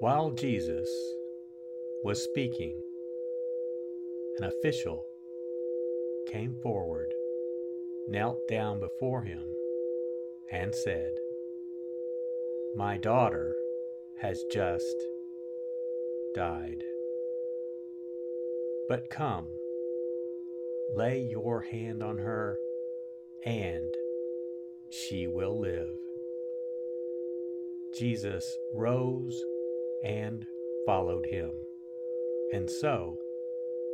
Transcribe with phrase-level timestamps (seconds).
[0.00, 0.88] While Jesus
[2.04, 2.80] was speaking,
[4.38, 5.04] an official
[6.28, 7.12] came forward,
[8.06, 9.42] knelt down before him,
[10.52, 11.10] and said,
[12.76, 13.56] My daughter
[14.20, 14.94] has just
[16.32, 16.84] died.
[18.88, 19.48] But come,
[20.94, 22.56] lay your hand on her,
[23.44, 23.92] and
[24.90, 25.90] she will live.
[27.98, 29.42] Jesus rose
[30.02, 30.44] and
[30.86, 31.50] followed him,
[32.52, 33.16] and so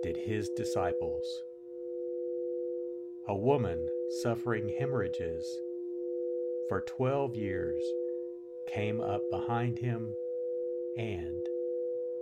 [0.03, 1.43] did his disciples.
[3.27, 3.89] A woman
[4.23, 5.47] suffering hemorrhages
[6.69, 7.83] for twelve years
[8.73, 10.15] came up behind him
[10.97, 11.47] and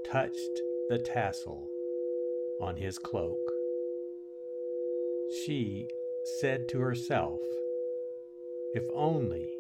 [0.06, 1.69] touched the tassel
[2.60, 3.38] on his cloak.
[5.44, 5.88] She
[6.41, 7.41] said to herself,
[8.75, 9.50] If only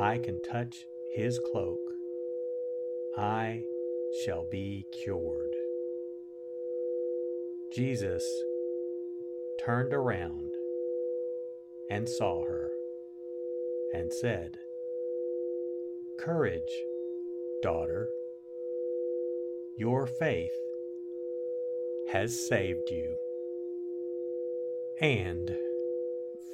[0.00, 1.78] I can touch his cloak,
[3.18, 3.62] I
[4.24, 5.54] shall be cured.
[7.72, 8.22] Jesus
[9.58, 10.52] turned around
[11.88, 12.70] and saw her
[13.94, 14.58] and said,
[16.18, 16.60] Courage,
[17.62, 18.06] daughter,
[19.78, 20.50] your faith
[22.08, 23.16] has saved you.
[25.00, 25.56] And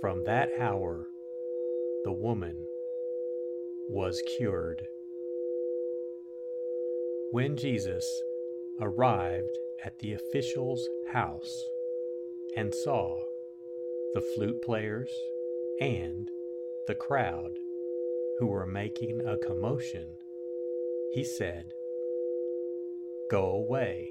[0.01, 1.09] from that hour,
[2.05, 2.57] the woman
[3.89, 4.87] was cured.
[7.33, 8.05] When Jesus
[8.79, 11.65] arrived at the official's house
[12.59, 13.17] and saw
[14.13, 15.11] the flute players
[15.81, 16.29] and
[16.87, 17.53] the crowd
[18.39, 20.05] who were making a commotion,
[21.15, 21.73] he said,
[23.31, 24.11] Go away.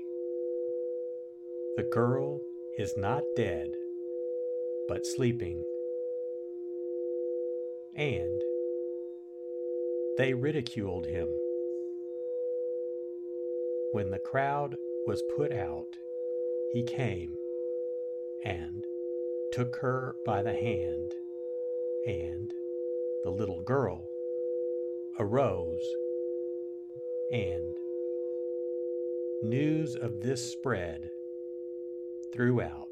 [1.77, 2.41] The girl
[2.79, 3.69] is not dead,
[4.87, 5.63] but sleeping.
[7.95, 8.41] And
[10.17, 11.27] they ridiculed him
[13.93, 15.97] When the crowd was put out,
[16.71, 17.35] he came
[18.45, 18.85] and
[19.51, 21.13] took her by the hand,
[22.05, 22.49] and
[23.23, 24.07] the little girl
[25.19, 25.85] arose,
[27.33, 27.75] and
[29.43, 31.09] news of this spread
[32.33, 32.87] throughout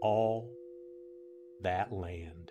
[0.00, 0.50] all
[1.60, 2.50] that land.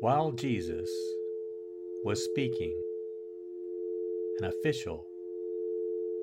[0.00, 0.90] While Jesus
[2.04, 2.78] was speaking,
[4.38, 5.06] an official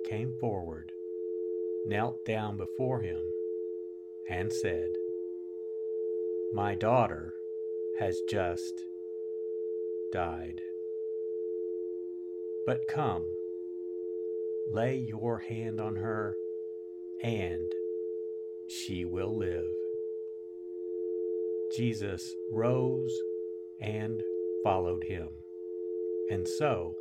[0.08, 0.92] came forward,
[1.88, 3.20] knelt down before him,
[4.30, 4.90] and said,
[6.54, 7.34] My daughter
[7.98, 8.84] has just
[10.12, 10.62] died.
[12.68, 13.26] But come,
[14.72, 16.36] lay your hand on her,
[17.24, 17.72] and
[18.68, 19.66] she will live.
[21.76, 23.20] Jesus rose
[23.82, 24.22] and
[24.64, 25.28] followed him,
[26.30, 26.96] and so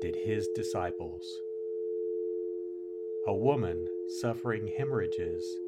[0.00, 1.40] did his disciples.
[3.26, 5.58] A woman suffering hemorrhages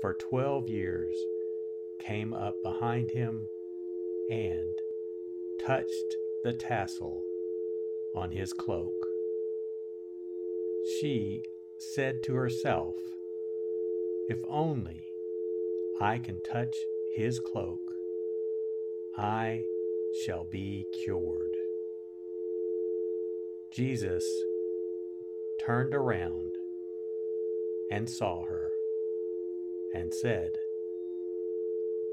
[0.00, 1.16] for twelve years
[1.98, 3.46] came up behind him
[4.30, 4.74] and
[5.66, 7.22] touched the tassel
[8.14, 8.92] on his cloak.
[11.00, 11.42] She
[11.78, 12.94] said to herself,
[14.28, 15.08] If only
[16.00, 16.76] I can touch
[17.16, 17.93] his cloak,
[19.16, 19.62] I
[20.24, 21.54] shall be cured.
[23.72, 24.24] Jesus
[25.60, 26.56] turned around
[27.92, 28.70] and saw her
[29.94, 30.50] and said,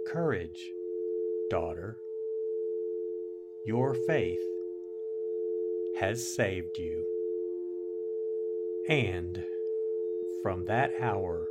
[0.06, 0.72] Courage,
[1.50, 1.98] daughter,
[3.66, 4.40] your faith
[5.98, 7.04] has saved you.
[8.88, 9.44] And
[10.44, 11.48] from that hour,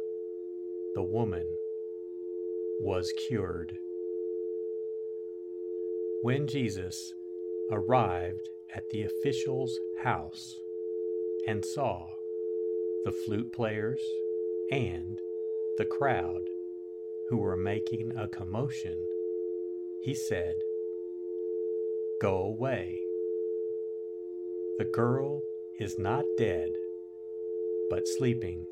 [0.95, 1.47] the woman
[2.81, 3.77] was cured.
[6.23, 7.15] When Jesus
[7.73, 10.61] arrived at the official's house
[11.47, 12.09] and saw
[13.07, 14.03] the flute players
[14.71, 15.19] and
[15.79, 16.43] the crowd
[17.31, 19.03] who were making a commotion,
[20.03, 20.57] he said,
[22.21, 23.01] Go away.
[24.77, 25.41] The girl
[25.79, 26.69] is not dead,
[27.89, 28.67] but sleeping.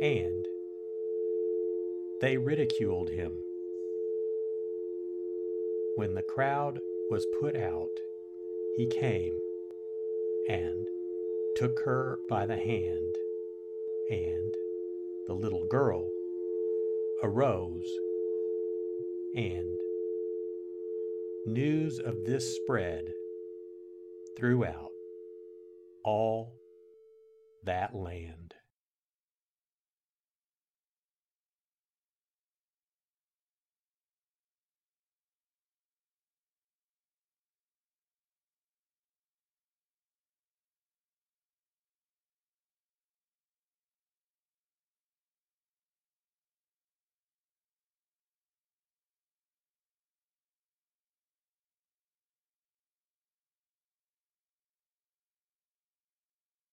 [0.00, 0.48] And
[2.20, 3.38] they ridiculed him.
[5.94, 6.78] When the crowd
[7.10, 7.90] was put out,
[8.76, 9.38] he came
[10.48, 10.86] and
[11.56, 13.14] took her by the hand,
[14.10, 14.54] and
[15.26, 16.10] the little girl
[17.22, 17.90] arose,
[19.34, 19.78] and
[21.46, 23.04] news of this spread
[24.36, 24.90] throughout
[26.04, 26.54] all
[27.64, 28.54] that land.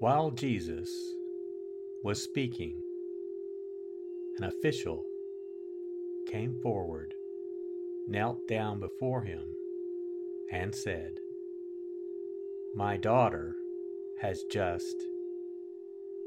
[0.00, 0.88] While Jesus
[2.04, 2.80] was speaking,
[4.38, 5.04] an official
[6.30, 7.12] came forward,
[8.06, 9.42] knelt down before him,
[10.52, 11.18] and said,
[12.76, 13.56] My daughter
[14.20, 14.94] has just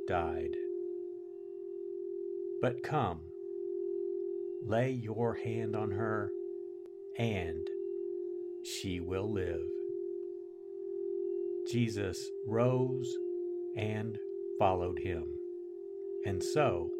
[0.05, 0.57] died.
[2.61, 3.21] But come,
[4.65, 6.29] lay your hand on her,
[7.17, 7.65] and
[8.65, 9.65] she will live.
[11.71, 13.15] Jesus rose
[13.75, 14.17] and
[14.59, 15.23] followed him,
[16.25, 16.91] and so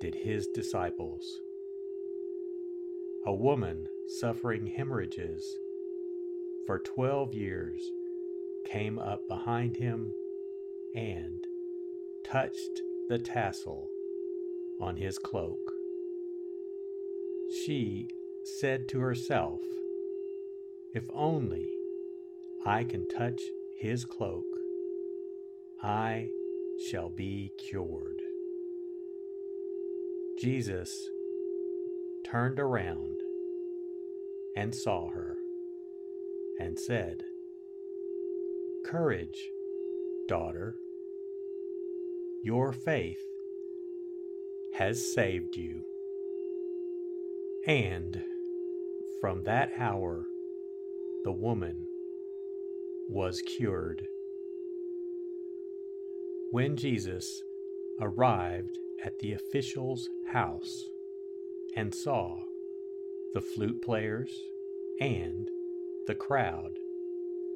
[0.00, 1.40] did his disciples.
[3.24, 3.86] A woman
[4.20, 5.44] suffering hemorrhages
[6.66, 7.80] for twelve years
[8.66, 10.12] came up behind him
[10.94, 11.44] and
[12.24, 13.88] touched the tassel
[14.80, 15.72] on his cloak.
[17.64, 18.08] She
[18.44, 19.60] said to herself,
[20.94, 21.70] If only
[22.64, 23.40] I can touch
[23.78, 24.44] his cloak,
[25.82, 26.28] I
[26.88, 28.22] shall be cured.
[30.38, 31.08] Jesus
[32.24, 33.16] turned around
[34.54, 35.36] and saw her
[36.60, 37.24] and said,
[38.84, 39.50] Courage,
[40.28, 40.76] daughter,
[42.44, 43.20] your faith
[44.74, 45.82] has saved you.
[47.66, 48.22] And
[49.20, 50.26] from that hour,
[51.24, 51.86] the woman
[53.08, 54.06] was cured.
[56.52, 57.42] When Jesus
[57.98, 60.84] arrived at the official's house
[61.74, 62.40] and saw
[63.32, 64.38] the flute players
[65.00, 65.48] and
[66.06, 66.72] the crowd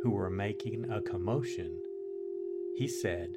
[0.02, 1.76] who were making a commotion,
[2.74, 3.36] he said,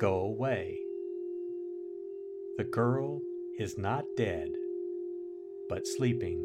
[0.00, 0.80] Go away.
[2.58, 3.22] The girl
[3.56, 4.50] is not dead,
[5.68, 6.44] but sleeping.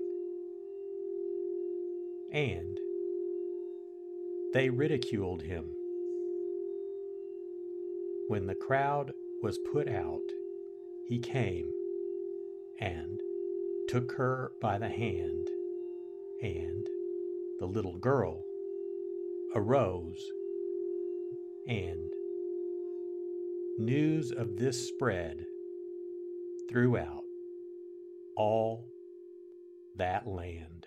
[2.31, 2.77] And
[4.53, 5.71] they ridiculed him.
[8.27, 10.21] When the crowd was put out,
[11.05, 11.71] he came
[12.79, 13.21] and
[13.87, 15.47] took her by the hand,
[16.41, 16.85] and
[17.59, 18.43] the little girl
[19.55, 20.21] arose,
[21.67, 22.11] and
[23.77, 25.45] news of this spread
[26.69, 27.23] throughout
[28.35, 28.89] all
[29.95, 30.86] that land.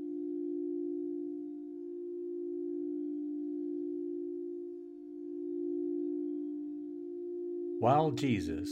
[7.81, 8.69] While Jesus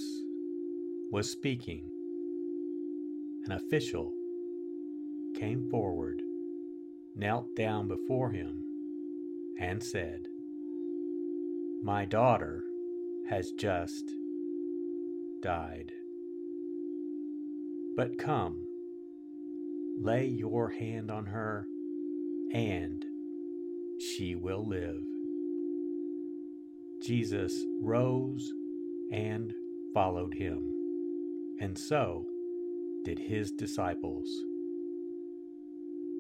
[1.12, 1.82] was speaking,
[3.46, 4.14] an official
[5.36, 6.22] came forward,
[7.16, 8.64] knelt down before him,
[9.60, 10.28] and said,
[11.82, 12.64] My daughter
[13.32, 14.12] has just
[15.42, 15.92] died.
[17.96, 18.64] But come,
[20.00, 21.66] lay your hand on her,
[22.54, 23.04] and
[24.00, 25.02] she will live.
[27.02, 28.54] Jesus rose
[29.12, 29.54] and
[29.94, 30.62] followed him,
[31.60, 32.26] and so
[33.04, 34.28] did his disciples.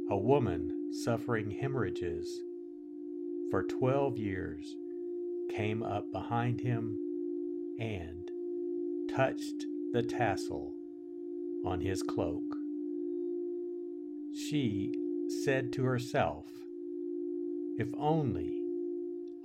[0.10, 2.41] A woman suffering hemorrhages
[3.51, 4.75] for twelve years
[5.55, 6.98] came up behind him
[7.79, 8.29] and
[9.15, 10.74] touched the tassel
[11.65, 12.43] on his cloak.
[14.34, 14.93] She
[15.43, 16.46] said to herself,
[17.77, 18.62] If only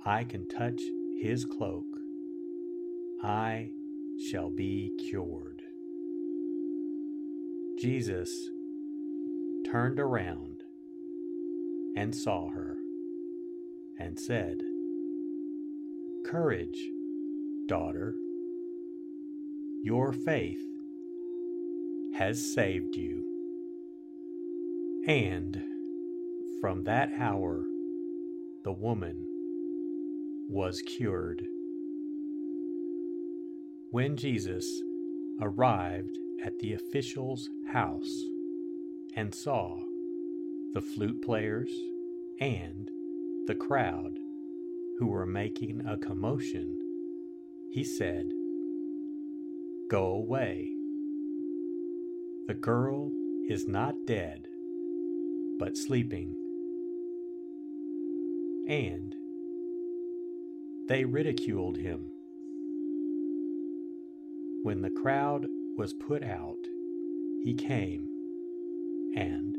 [0.05, 0.81] I can touch
[1.21, 1.85] his cloak,
[3.23, 3.71] I
[4.29, 5.61] shall be cured.
[7.79, 8.29] Jesus
[9.65, 10.63] turned around
[11.95, 12.77] and saw her
[13.99, 14.57] and said,
[16.25, 16.79] Courage,
[17.67, 18.15] daughter,
[19.83, 20.63] your faith
[22.17, 23.23] has saved you.
[25.07, 25.61] And
[26.61, 27.63] from that hour,
[28.63, 29.25] the woman
[30.49, 31.45] was cured.
[33.95, 34.81] When Jesus
[35.39, 38.23] arrived at the official's house
[39.15, 39.79] and saw
[40.73, 41.71] the flute players
[42.41, 42.91] and
[43.47, 44.19] the crowd
[44.99, 46.77] who were making a commotion,
[47.71, 48.25] he said,
[49.89, 50.67] Go away.
[52.47, 53.13] The girl
[53.47, 54.49] is not dead,
[55.57, 56.35] but sleeping.
[58.67, 59.15] And
[60.89, 62.11] they ridiculed him.
[64.65, 65.45] When the crowd
[65.77, 66.57] was put out,
[67.43, 68.07] he came
[69.15, 69.55] and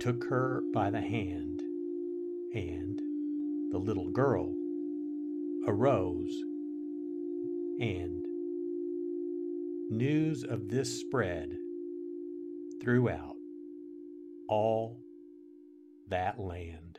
[0.00, 1.60] took her by the hand,
[2.52, 2.98] and
[3.70, 4.52] the little girl
[5.68, 6.36] arose,
[7.78, 8.24] and
[9.92, 11.56] news of this spread
[12.82, 13.36] throughout
[14.48, 14.98] all
[16.08, 16.98] that land.